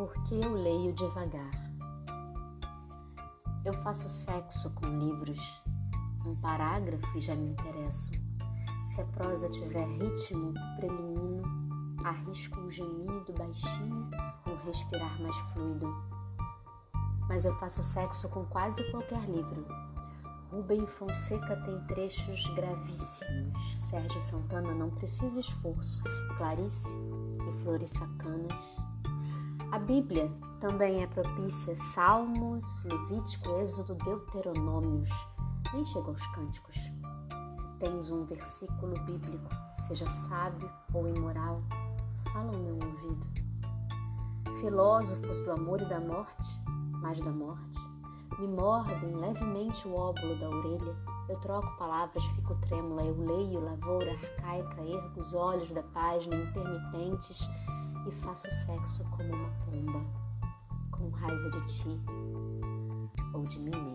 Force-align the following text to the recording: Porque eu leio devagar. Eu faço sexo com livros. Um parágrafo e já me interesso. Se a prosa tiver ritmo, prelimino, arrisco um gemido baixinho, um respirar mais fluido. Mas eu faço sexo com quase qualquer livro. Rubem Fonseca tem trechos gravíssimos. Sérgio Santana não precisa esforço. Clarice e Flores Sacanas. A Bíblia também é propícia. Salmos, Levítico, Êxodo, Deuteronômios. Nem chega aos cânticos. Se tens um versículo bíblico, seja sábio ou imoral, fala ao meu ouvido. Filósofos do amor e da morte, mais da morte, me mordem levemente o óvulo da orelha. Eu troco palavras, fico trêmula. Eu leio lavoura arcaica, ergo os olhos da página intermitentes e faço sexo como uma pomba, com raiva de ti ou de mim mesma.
Porque 0.00 0.36
eu 0.36 0.54
leio 0.54 0.94
devagar. 0.94 1.50
Eu 3.66 3.74
faço 3.82 4.08
sexo 4.08 4.70
com 4.70 4.86
livros. 4.98 5.62
Um 6.24 6.34
parágrafo 6.36 7.18
e 7.18 7.20
já 7.20 7.36
me 7.36 7.50
interesso. 7.50 8.12
Se 8.86 9.02
a 9.02 9.04
prosa 9.04 9.50
tiver 9.50 9.86
ritmo, 9.86 10.54
prelimino, 10.76 11.42
arrisco 12.02 12.58
um 12.60 12.70
gemido 12.70 13.30
baixinho, 13.34 14.08
um 14.46 14.56
respirar 14.64 15.20
mais 15.20 15.36
fluido. 15.52 15.94
Mas 17.28 17.44
eu 17.44 17.54
faço 17.56 17.82
sexo 17.82 18.26
com 18.30 18.46
quase 18.46 18.82
qualquer 18.90 19.22
livro. 19.28 19.66
Rubem 20.50 20.86
Fonseca 20.86 21.56
tem 21.56 21.78
trechos 21.88 22.48
gravíssimos. 22.54 23.76
Sérgio 23.90 24.20
Santana 24.22 24.72
não 24.72 24.88
precisa 24.92 25.40
esforço. 25.40 26.02
Clarice 26.38 26.96
e 27.46 27.62
Flores 27.62 27.90
Sacanas. 27.90 28.80
A 29.72 29.78
Bíblia 29.78 30.28
também 30.60 31.00
é 31.00 31.06
propícia. 31.06 31.76
Salmos, 31.76 32.84
Levítico, 32.84 33.50
Êxodo, 33.60 33.94
Deuteronômios. 33.94 35.10
Nem 35.72 35.84
chega 35.84 36.08
aos 36.08 36.26
cânticos. 36.28 36.74
Se 37.52 37.68
tens 37.78 38.10
um 38.10 38.24
versículo 38.24 39.00
bíblico, 39.04 39.48
seja 39.76 40.10
sábio 40.10 40.68
ou 40.92 41.06
imoral, 41.06 41.62
fala 42.32 42.52
ao 42.52 42.58
meu 42.58 42.74
ouvido. 42.74 43.26
Filósofos 44.60 45.40
do 45.42 45.52
amor 45.52 45.80
e 45.80 45.84
da 45.84 46.00
morte, 46.00 46.60
mais 47.00 47.20
da 47.20 47.30
morte, 47.30 47.78
me 48.40 48.48
mordem 48.48 49.14
levemente 49.14 49.86
o 49.86 49.94
óvulo 49.94 50.36
da 50.40 50.48
orelha. 50.48 50.96
Eu 51.28 51.38
troco 51.38 51.78
palavras, 51.78 52.24
fico 52.24 52.56
trêmula. 52.56 53.04
Eu 53.04 53.16
leio 53.16 53.60
lavoura 53.60 54.10
arcaica, 54.10 54.82
ergo 54.82 55.20
os 55.20 55.32
olhos 55.32 55.70
da 55.70 55.82
página 55.84 56.34
intermitentes 56.34 57.48
e 58.06 58.10
faço 58.22 58.48
sexo 58.52 59.04
como 59.10 59.34
uma 59.34 59.50
pomba, 59.64 60.04
com 60.90 61.10
raiva 61.10 61.50
de 61.50 61.64
ti 61.66 62.00
ou 63.34 63.44
de 63.44 63.58
mim 63.58 63.70
mesma. 63.70 63.89